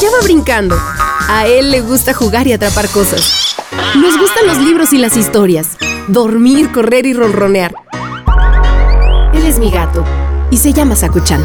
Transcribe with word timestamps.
allá 0.00 0.16
va 0.16 0.24
brincando. 0.24 0.76
A 1.28 1.46
él 1.46 1.70
le 1.70 1.82
gusta 1.82 2.14
jugar 2.14 2.46
y 2.46 2.54
atrapar 2.54 2.88
cosas. 2.88 3.54
Nos 3.96 4.18
gustan 4.18 4.46
los 4.46 4.56
libros 4.56 4.94
y 4.94 4.98
las 4.98 5.14
historias. 5.14 5.76
Dormir, 6.08 6.72
correr 6.72 7.04
y 7.04 7.12
ronronear. 7.12 7.74
Él 9.34 9.44
es 9.44 9.58
mi 9.58 9.70
gato 9.70 10.02
y 10.50 10.56
se 10.56 10.72
llama 10.72 10.96
Sakuchan. 10.96 11.44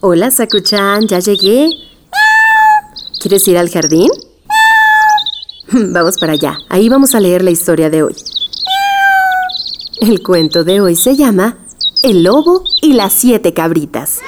Hola, 0.00 0.32
Sakuchan, 0.32 1.06
ya 1.06 1.20
llegué. 1.20 1.70
¿Quieres 3.20 3.46
ir 3.46 3.56
al 3.56 3.70
jardín? 3.70 4.10
Vamos 5.70 6.18
para 6.18 6.32
allá. 6.32 6.58
Ahí 6.68 6.88
vamos 6.88 7.14
a 7.14 7.20
leer 7.20 7.44
la 7.44 7.52
historia 7.52 7.88
de 7.88 8.02
hoy. 8.02 8.35
El 9.98 10.22
cuento 10.22 10.62
de 10.62 10.82
hoy 10.82 10.94
se 10.94 11.16
llama 11.16 11.56
El 12.02 12.24
lobo 12.24 12.64
y 12.82 12.92
las 12.92 13.14
siete 13.14 13.54
cabritas. 13.54 14.20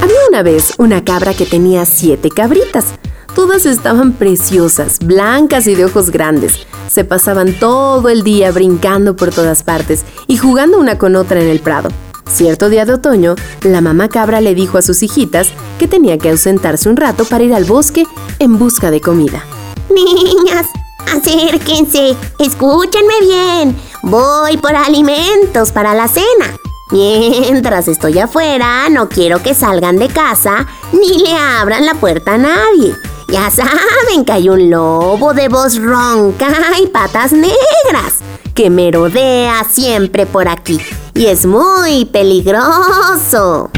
Había 0.00 0.16
una 0.28 0.42
vez 0.44 0.74
una 0.78 1.04
cabra 1.04 1.34
que 1.34 1.44
tenía 1.44 1.84
siete 1.86 2.28
cabritas. 2.30 2.94
Todas 3.34 3.66
estaban 3.66 4.12
preciosas, 4.12 5.00
blancas 5.00 5.66
y 5.66 5.74
de 5.74 5.84
ojos 5.84 6.10
grandes. 6.10 6.68
Se 6.86 7.04
pasaban 7.04 7.58
todo 7.58 8.08
el 8.10 8.22
día 8.22 8.52
brincando 8.52 9.16
por 9.16 9.34
todas 9.34 9.64
partes 9.64 10.04
y 10.28 10.36
jugando 10.36 10.78
una 10.78 10.98
con 10.98 11.16
otra 11.16 11.42
en 11.42 11.48
el 11.48 11.58
prado. 11.58 11.88
Cierto 12.28 12.68
día 12.68 12.84
de 12.84 12.94
otoño, 12.94 13.36
la 13.62 13.80
mamá 13.80 14.08
cabra 14.08 14.40
le 14.40 14.54
dijo 14.54 14.78
a 14.78 14.82
sus 14.82 15.02
hijitas 15.02 15.48
que 15.78 15.86
tenía 15.86 16.18
que 16.18 16.30
ausentarse 16.30 16.88
un 16.88 16.96
rato 16.96 17.24
para 17.24 17.44
ir 17.44 17.54
al 17.54 17.64
bosque 17.64 18.04
en 18.38 18.58
busca 18.58 18.90
de 18.90 19.00
comida. 19.00 19.44
Niñas, 19.90 20.66
acérquense, 21.14 22.16
escúchenme 22.38 23.14
bien. 23.20 23.76
Voy 24.02 24.56
por 24.56 24.74
alimentos 24.74 25.70
para 25.70 25.94
la 25.94 26.08
cena. 26.08 26.56
Mientras 26.90 27.88
estoy 27.88 28.18
afuera, 28.18 28.88
no 28.90 29.08
quiero 29.08 29.42
que 29.42 29.54
salgan 29.54 29.98
de 29.98 30.08
casa 30.08 30.66
ni 30.92 31.18
le 31.18 31.36
abran 31.36 31.86
la 31.86 31.94
puerta 31.94 32.34
a 32.34 32.38
nadie. 32.38 32.94
Ya 33.28 33.50
saben 33.50 34.24
que 34.24 34.32
hay 34.32 34.48
un 34.48 34.70
lobo 34.70 35.34
de 35.34 35.48
voz 35.48 35.76
ronca 35.76 36.48
y 36.82 36.86
patas 36.86 37.32
negras 37.32 38.20
que 38.54 38.70
merodea 38.70 39.64
siempre 39.68 40.26
por 40.26 40.48
aquí 40.48 40.80
y 41.14 41.26
es 41.26 41.46
muy 41.46 42.04
peligroso. 42.06 43.70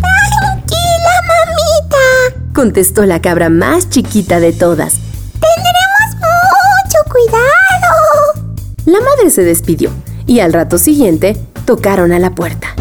Tranquila, 0.00 1.14
mamita, 1.28 2.52
contestó 2.52 3.06
la 3.06 3.20
cabra 3.20 3.48
más 3.48 3.88
chiquita 3.88 4.40
de 4.40 4.52
todas. 4.52 4.94
Tendremos 5.34 6.16
mucho 6.16 6.98
cuidado. 7.10 8.50
La 8.86 9.00
madre 9.00 9.30
se 9.30 9.44
despidió 9.44 9.90
y 10.26 10.40
al 10.40 10.52
rato 10.52 10.78
siguiente 10.78 11.36
tocaron 11.64 12.12
a 12.12 12.18
la 12.18 12.34
puerta. 12.34 12.74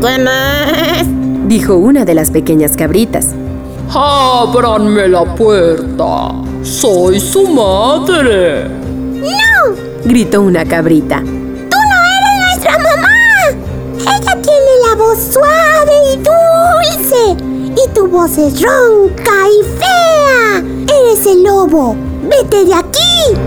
¿Quién 0.00 0.26
es? 0.26 1.06
Dijo 1.46 1.76
una 1.76 2.04
de 2.04 2.14
las 2.14 2.30
pequeñas 2.30 2.76
cabritas. 2.76 3.28
¡Ábranme 3.92 5.08
la 5.08 5.34
puerta! 5.34 6.32
¡Soy 6.62 7.18
su 7.18 7.48
madre! 7.48 8.79
Gritó 10.10 10.42
una 10.42 10.64
cabrita. 10.64 11.20
¡Tú 11.20 11.28
no 11.28 11.98
eres 12.18 12.34
nuestra 12.44 12.78
mamá! 12.78 13.06
Ella 13.94 14.42
tiene 14.42 14.72
la 14.88 14.96
voz 14.96 15.16
suave 15.20 15.92
y 16.12 16.16
dulce. 16.16 17.44
Y 17.80 17.94
tu 17.94 18.08
voz 18.08 18.36
es 18.36 18.60
ronca 18.60 19.32
y 19.48 19.62
fea. 19.78 20.64
Eres 20.98 21.24
el 21.28 21.44
lobo. 21.44 21.94
¡Vete 22.28 22.64
de 22.64 22.74
aquí! 22.74 23.38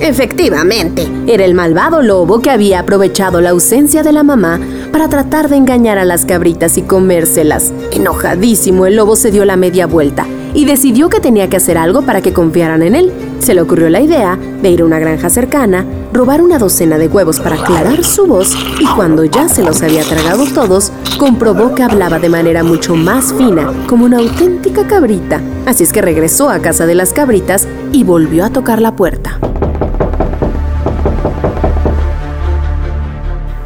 Efectivamente, 0.00 1.08
era 1.28 1.44
el 1.44 1.54
malvado 1.54 2.02
lobo 2.02 2.40
que 2.40 2.50
había 2.50 2.80
aprovechado 2.80 3.40
la 3.40 3.50
ausencia 3.50 4.02
de 4.02 4.10
la 4.10 4.24
mamá 4.24 4.58
para 4.90 5.08
tratar 5.08 5.48
de 5.48 5.58
engañar 5.58 5.96
a 5.98 6.04
las 6.04 6.26
cabritas 6.26 6.76
y 6.76 6.82
comérselas. 6.82 7.72
Enojadísimo, 7.92 8.84
el 8.86 8.96
lobo 8.96 9.14
se 9.14 9.30
dio 9.30 9.44
la 9.44 9.56
media 9.56 9.86
vuelta 9.86 10.26
y 10.56 10.64
decidió 10.64 11.10
que 11.10 11.20
tenía 11.20 11.50
que 11.50 11.58
hacer 11.58 11.76
algo 11.76 12.00
para 12.02 12.22
que 12.22 12.32
confiaran 12.32 12.82
en 12.82 12.94
él. 12.94 13.12
Se 13.40 13.52
le 13.52 13.60
ocurrió 13.60 13.90
la 13.90 14.00
idea 14.00 14.38
de 14.62 14.70
ir 14.70 14.80
a 14.80 14.86
una 14.86 14.98
granja 14.98 15.28
cercana, 15.28 15.84
robar 16.14 16.40
una 16.40 16.58
docena 16.58 16.96
de 16.96 17.08
huevos 17.08 17.40
para 17.40 17.56
aclarar 17.56 18.02
su 18.02 18.26
voz 18.26 18.56
y 18.80 18.86
cuando 18.96 19.24
ya 19.26 19.50
se 19.50 19.62
los 19.62 19.82
había 19.82 20.02
tragado 20.02 20.46
todos, 20.46 20.92
comprobó 21.18 21.74
que 21.74 21.82
hablaba 21.82 22.18
de 22.18 22.30
manera 22.30 22.64
mucho 22.64 22.96
más 22.96 23.34
fina, 23.34 23.70
como 23.86 24.06
una 24.06 24.16
auténtica 24.18 24.86
cabrita. 24.86 25.42
Así 25.66 25.84
es 25.84 25.92
que 25.92 26.00
regresó 26.00 26.48
a 26.48 26.60
casa 26.60 26.86
de 26.86 26.94
las 26.94 27.12
cabritas 27.12 27.68
y 27.92 28.02
volvió 28.02 28.46
a 28.46 28.50
tocar 28.50 28.80
la 28.80 28.96
puerta. 28.96 29.38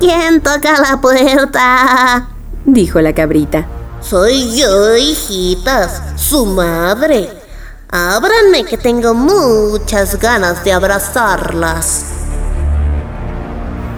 ¿Quién 0.00 0.40
toca 0.40 0.80
la 0.80 1.00
puerta? 1.00 2.28
Dijo 2.64 3.00
la 3.00 3.12
cabrita. 3.12 3.79
Soy 4.00 4.56
yo, 4.56 4.96
hijitas, 4.96 6.02
su 6.16 6.46
madre. 6.46 7.28
Ábranme 7.90 8.64
que 8.64 8.78
tengo 8.78 9.12
muchas 9.14 10.18
ganas 10.18 10.64
de 10.64 10.72
abrazarlas. 10.72 12.04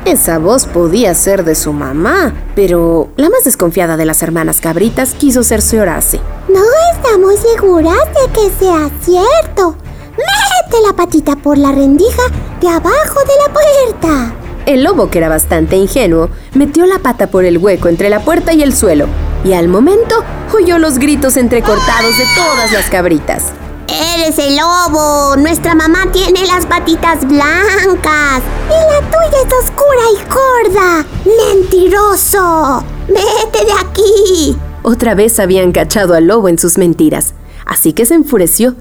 Esa 0.05 0.39
voz 0.39 0.67
podía 0.67 1.15
ser 1.15 1.45
de 1.45 1.55
su 1.55 1.73
mamá, 1.73 2.35
pero 2.57 3.11
la 3.17 3.31
más 3.31 3.45
desconfiada 3.45 3.97
de 3.97 4.05
las 4.05 4.23
hermanas 4.25 4.61
cabritas 4.61 5.15
quiso 5.15 5.45
cerciorarse. 5.45 6.21
No 6.49 6.63
estamos 6.97 7.35
seguras 7.39 8.05
de 8.09 8.33
que 8.33 8.51
sea 8.59 8.91
cierto. 9.01 9.77
Mete 10.11 10.83
la 10.85 10.95
patita 10.95 11.37
por 11.37 11.57
la 11.57 11.71
rendija 11.71 12.23
de 12.61 12.69
abajo 12.69 13.21
de 13.21 13.37
la 13.47 13.53
puerta. 13.53 14.35
El 14.67 14.83
lobo, 14.83 15.11
que 15.11 15.19
era 15.19 15.29
bastante 15.29 15.77
ingenuo, 15.77 16.29
metió 16.55 16.87
la 16.87 16.99
pata 16.99 17.29
por 17.29 17.45
el 17.45 17.59
hueco 17.59 17.89
entre 17.89 18.09
la 18.09 18.21
puerta 18.21 18.53
y 18.53 18.63
el 18.63 18.75
suelo, 18.75 19.07
y 19.45 19.53
al 19.53 19.69
momento 19.69 20.25
oyó 20.55 20.79
los 20.79 20.99
gritos 20.99 21.37
entrecortados 21.37 22.17
de 22.17 22.25
todas 22.37 22.73
las 22.73 22.89
cabritas. 22.91 23.53
Eres 23.89 24.39
el 24.39 24.57
lobo. 24.57 25.37
Nuestra 25.37 25.75
mamá 25.75 26.07
tiene 26.13 26.47
las 26.47 26.67
patitas 26.67 27.27
blancas. 27.27 28.43
Y 28.69 28.93
la 28.93 29.01
tuya 29.11 29.39
es 29.47 29.53
oscura 29.65 30.03
y 30.13 30.25
gorda. 30.29 31.07
Mentiroso. 31.53 32.85
Vete 33.09 33.65
de 33.65 33.73
aquí. 33.73 34.57
Otra 34.83 35.15
vez 35.15 35.39
habían 35.39 35.73
cachado 35.73 36.15
al 36.15 36.27
lobo 36.27 36.49
en 36.49 36.59
sus 36.59 36.79
mentiras, 36.79 37.35
así 37.67 37.93
que 37.93 38.07
se 38.07 38.15
enfureció. 38.15 38.75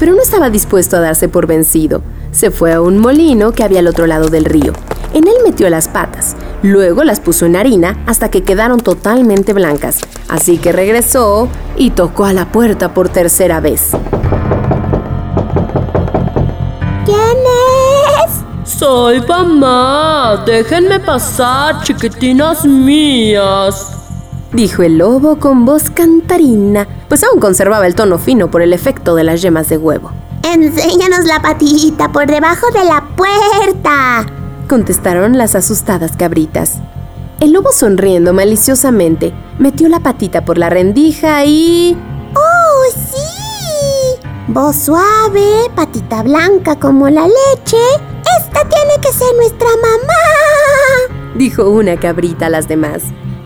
Pero 0.00 0.14
no 0.14 0.22
estaba 0.22 0.50
dispuesto 0.50 0.96
a 0.96 1.00
darse 1.00 1.28
por 1.28 1.46
vencido. 1.46 2.02
Se 2.32 2.50
fue 2.50 2.72
a 2.72 2.80
un 2.80 2.98
molino 2.98 3.52
que 3.52 3.62
había 3.62 3.78
al 3.78 3.86
otro 3.86 4.06
lado 4.06 4.28
del 4.28 4.44
río. 4.44 4.72
En 5.12 5.28
él 5.28 5.34
metió 5.44 5.70
las 5.70 5.86
patas, 5.86 6.34
luego 6.64 7.04
las 7.04 7.20
puso 7.20 7.44
en 7.44 7.56
harina 7.56 7.98
hasta 8.06 8.30
que 8.30 8.42
quedaron 8.42 8.80
totalmente 8.80 9.52
blancas. 9.52 10.00
Así 10.28 10.56
que 10.56 10.72
regresó 10.72 11.48
y 11.76 11.90
tocó 11.90 12.24
a 12.24 12.32
la 12.32 12.46
puerta 12.46 12.94
por 12.94 13.10
tercera 13.10 13.60
vez. 13.60 13.90
¿Quién 17.04 17.36
es? 18.24 18.70
Soy 18.78 19.20
mamá. 19.28 20.42
Déjenme 20.46 21.00
pasar, 21.00 21.82
chiquitinas 21.82 22.64
mías. 22.64 23.90
Dijo 24.52 24.82
el 24.82 24.98
lobo 24.98 25.38
con 25.38 25.66
voz 25.66 25.90
cantarina, 25.90 26.88
pues 27.08 27.24
aún 27.24 27.40
conservaba 27.40 27.86
el 27.86 27.94
tono 27.94 28.18
fino 28.18 28.50
por 28.50 28.62
el 28.62 28.72
efecto 28.72 29.14
de 29.14 29.24
las 29.24 29.42
yemas 29.42 29.68
de 29.68 29.76
huevo. 29.76 30.12
Enséñanos 30.42 31.24
la 31.24 31.42
patita 31.42 32.10
por 32.10 32.26
debajo 32.26 32.68
de 32.70 32.84
la 32.84 33.04
puerta. 33.16 34.43
Contestaron 34.74 35.38
las 35.38 35.54
asustadas 35.54 36.16
cabritas. 36.16 36.80
El 37.38 37.52
lobo 37.52 37.70
sonriendo 37.70 38.32
maliciosamente 38.32 39.32
metió 39.56 39.88
la 39.88 40.00
patita 40.00 40.44
por 40.44 40.58
la 40.58 40.68
rendija 40.68 41.44
y... 41.44 41.96
¡Oh, 42.34 42.92
sí! 42.92 44.26
Voz 44.48 44.74
suave, 44.74 45.70
patita 45.76 46.24
blanca 46.24 46.74
como 46.74 47.08
la 47.08 47.22
leche. 47.22 47.76
Esta 48.36 48.68
tiene 48.68 48.94
que 49.00 49.12
ser 49.12 49.28
nuestra 49.36 49.68
mamá. 49.80 51.32
Dijo 51.36 51.70
una 51.70 51.96
cabrita 51.96 52.46
a 52.46 52.50
las 52.50 52.66
demás. 52.66 53.04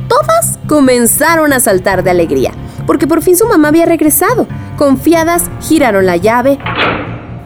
Todas 0.08 0.58
comenzaron 0.66 1.52
a 1.52 1.60
saltar 1.60 2.04
de 2.04 2.10
alegría, 2.10 2.52
porque 2.86 3.06
por 3.06 3.20
fin 3.20 3.36
su 3.36 3.46
mamá 3.46 3.68
había 3.68 3.84
regresado. 3.84 4.46
Confiadas, 4.78 5.50
giraron 5.60 6.06
la 6.06 6.16
llave 6.16 6.58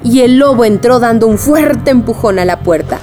y 0.05 0.20
el 0.20 0.38
lobo 0.38 0.64
entró 0.64 1.00
dando 1.00 1.26
un 1.26 1.37
fuerte 1.37 1.90
empujón 1.90 2.38
a 2.38 2.44
la 2.44 2.61
puerta. 2.61 3.00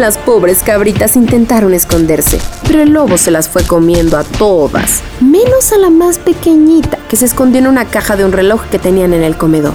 Las 0.00 0.16
pobres 0.16 0.62
cabritas 0.62 1.14
intentaron 1.14 1.74
esconderse, 1.74 2.40
pero 2.66 2.80
el 2.80 2.88
lobo 2.88 3.18
se 3.18 3.30
las 3.30 3.50
fue 3.50 3.64
comiendo 3.64 4.16
a 4.16 4.24
todas, 4.24 5.02
menos 5.20 5.72
a 5.74 5.76
la 5.76 5.90
más 5.90 6.16
pequeñita, 6.16 6.96
que 7.10 7.16
se 7.16 7.26
escondió 7.26 7.58
en 7.58 7.66
una 7.66 7.84
caja 7.84 8.16
de 8.16 8.24
un 8.24 8.32
reloj 8.32 8.62
que 8.70 8.78
tenían 8.78 9.12
en 9.12 9.22
el 9.22 9.36
comedor. 9.36 9.74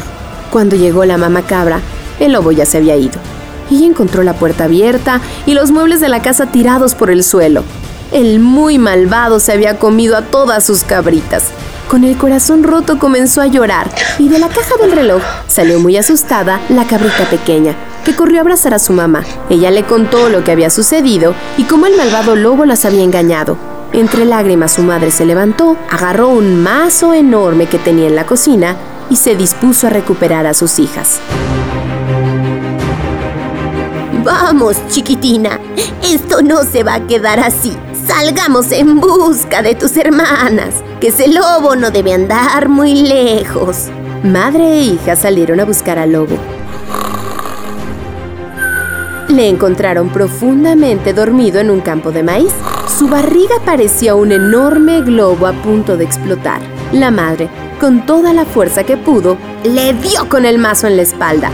Cuando 0.49 0.75
llegó 0.75 1.05
la 1.05 1.17
mamá 1.17 1.43
cabra, 1.43 1.79
el 2.19 2.31
lobo 2.31 2.51
ya 2.51 2.65
se 2.65 2.79
había 2.79 2.95
ido. 2.95 3.19
Ella 3.69 3.85
encontró 3.85 4.23
la 4.23 4.33
puerta 4.33 4.63
abierta 4.63 5.21
y 5.45 5.53
los 5.53 5.69
muebles 5.69 6.01
de 6.01 6.09
la 6.09 6.23
casa 6.23 6.47
tirados 6.47 6.95
por 6.95 7.11
el 7.11 7.23
suelo. 7.23 7.63
El 8.11 8.39
muy 8.39 8.79
malvado 8.79 9.39
se 9.39 9.51
había 9.51 9.77
comido 9.77 10.17
a 10.17 10.23
todas 10.23 10.63
sus 10.63 10.83
cabritas. 10.83 11.51
Con 11.87 12.03
el 12.03 12.17
corazón 12.17 12.63
roto 12.63 12.97
comenzó 12.97 13.41
a 13.41 13.45
llorar 13.45 13.91
y 14.17 14.27
de 14.29 14.39
la 14.39 14.49
caja 14.49 14.75
del 14.81 14.91
reloj 14.91 15.21
salió 15.45 15.79
muy 15.79 15.97
asustada 15.97 16.61
la 16.69 16.87
cabrita 16.87 17.29
pequeña, 17.29 17.75
que 18.05 18.15
corrió 18.15 18.37
a 18.37 18.41
abrazar 18.41 18.73
a 18.73 18.79
su 18.79 18.93
mamá. 18.93 19.25
Ella 19.49 19.71
le 19.71 19.83
contó 19.83 20.29
lo 20.29 20.45
que 20.45 20.51
había 20.51 20.69
sucedido 20.69 21.35
y 21.57 21.63
cómo 21.63 21.87
el 21.87 21.97
malvado 21.97 22.37
lobo 22.37 22.63
las 22.65 22.85
había 22.85 23.03
engañado. 23.03 23.57
Entre 23.91 24.23
lágrimas 24.23 24.73
su 24.73 24.83
madre 24.83 25.11
se 25.11 25.25
levantó, 25.25 25.75
agarró 25.89 26.29
un 26.29 26.61
mazo 26.63 27.13
enorme 27.13 27.65
que 27.67 27.79
tenía 27.79 28.07
en 28.07 28.15
la 28.15 28.25
cocina 28.25 28.77
y 29.09 29.17
se 29.17 29.35
dispuso 29.35 29.87
a 29.87 29.89
recuperar 29.89 30.47
a 30.47 30.53
sus 30.53 30.79
hijas. 30.79 31.19
Vamos, 34.23 34.77
chiquitina, 34.89 35.59
esto 36.03 36.41
no 36.41 36.63
se 36.63 36.83
va 36.83 36.95
a 36.95 37.07
quedar 37.07 37.39
así. 37.39 37.75
Salgamos 38.07 38.71
en 38.71 38.99
busca 38.99 39.61
de 39.61 39.75
tus 39.75 39.97
hermanas, 39.97 40.75
que 40.99 41.07
ese 41.07 41.27
lobo 41.27 41.75
no 41.75 41.91
debe 41.91 42.13
andar 42.13 42.69
muy 42.69 43.01
lejos. 43.01 43.87
Madre 44.23 44.73
e 44.73 44.81
hija 44.81 45.15
salieron 45.15 45.59
a 45.59 45.65
buscar 45.65 45.99
al 45.99 46.11
lobo. 46.11 46.37
Le 49.35 49.49
encontraron 49.49 50.07
profundamente 50.07 51.11
dormido 51.11 51.59
en 51.59 51.69
un 51.69 51.81
campo 51.81 52.13
de 52.13 52.23
maíz. 52.23 52.53
Su 52.87 53.09
barriga 53.09 53.55
parecía 53.65 54.15
un 54.15 54.31
enorme 54.31 55.01
globo 55.01 55.45
a 55.45 55.51
punto 55.51 55.97
de 55.97 56.05
explotar. 56.05 56.61
La 56.93 57.11
madre, 57.11 57.49
con 57.77 58.05
toda 58.05 58.31
la 58.31 58.45
fuerza 58.45 58.85
que 58.85 58.95
pudo, 58.95 59.35
le 59.65 59.93
dio 59.93 60.29
con 60.29 60.45
el 60.45 60.57
mazo 60.57 60.87
en 60.87 60.95
la 60.95 61.01
espalda. 61.01 61.51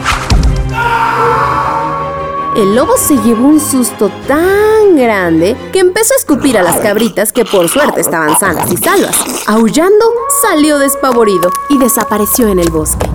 El 2.55 2.75
lobo 2.75 2.97
se 2.97 3.17
llevó 3.17 3.47
un 3.47 3.59
susto 3.59 4.11
tan 4.27 4.95
grande 4.95 5.57
que 5.73 5.79
empezó 5.79 6.13
a 6.13 6.17
escupir 6.17 6.59
a 6.59 6.61
las 6.61 6.81
cabritas 6.81 7.33
que 7.33 7.45
por 7.45 7.67
suerte 7.67 8.01
estaban 8.01 8.37
sanas 8.37 8.71
y 8.71 8.77
salvas. 8.77 9.17
Aullando, 9.47 10.05
salió 10.43 10.77
despavorido 10.77 11.49
y 11.71 11.79
desapareció 11.79 12.47
en 12.47 12.59
el 12.59 12.69
bosque. 12.69 13.09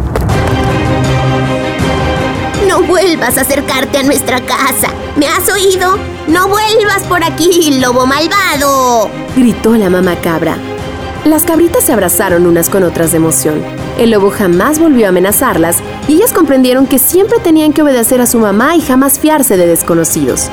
No 2.66 2.82
vuelvas 2.82 3.38
a 3.38 3.42
acercarte 3.42 3.98
a 3.98 4.02
nuestra 4.02 4.40
casa. 4.40 4.88
¿Me 5.16 5.28
has 5.28 5.48
oído? 5.48 5.98
No 6.26 6.48
vuelvas 6.48 7.02
por 7.08 7.22
aquí, 7.22 7.78
lobo 7.80 8.06
malvado. 8.06 9.08
Gritó 9.36 9.76
la 9.76 9.88
mamá 9.88 10.16
cabra. 10.16 10.56
Las 11.24 11.44
cabritas 11.44 11.84
se 11.84 11.92
abrazaron 11.92 12.44
unas 12.44 12.68
con 12.68 12.82
otras 12.82 13.12
de 13.12 13.18
emoción. 13.18 13.62
El 13.98 14.10
lobo 14.10 14.30
jamás 14.30 14.78
volvió 14.78 15.06
a 15.06 15.10
amenazarlas 15.10 15.78
y 16.08 16.14
ellas 16.14 16.32
comprendieron 16.32 16.86
que 16.86 16.98
siempre 16.98 17.38
tenían 17.38 17.72
que 17.72 17.82
obedecer 17.82 18.20
a 18.20 18.26
su 18.26 18.38
mamá 18.38 18.74
y 18.74 18.80
jamás 18.80 19.18
fiarse 19.18 19.56
de 19.56 19.66
desconocidos. 19.66 20.50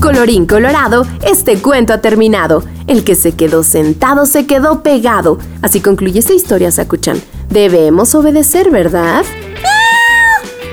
Colorín 0.00 0.46
colorado, 0.46 1.06
este 1.24 1.58
cuento 1.58 1.92
ha 1.92 2.00
terminado. 2.00 2.62
El 2.86 3.04
que 3.04 3.14
se 3.14 3.32
quedó 3.32 3.62
sentado 3.62 4.26
se 4.26 4.46
quedó 4.46 4.82
pegado. 4.82 5.38
Así 5.62 5.80
concluye 5.80 6.18
esta 6.18 6.34
historia, 6.34 6.70
Sakuchan. 6.70 7.20
Debemos 7.48 8.14
obedecer, 8.14 8.70
¿verdad? 8.70 9.24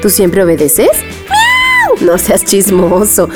¿Tú 0.02 0.10
siempre 0.10 0.44
obedeces? 0.44 0.90
No 2.02 2.18
seas 2.18 2.46
chismoso. 2.46 3.30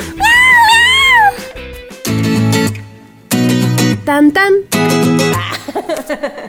Tan 4.04 4.32
tan. 4.32 4.52